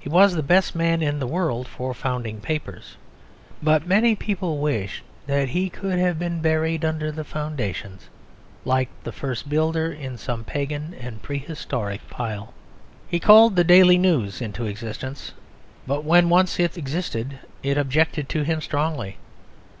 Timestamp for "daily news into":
13.62-14.66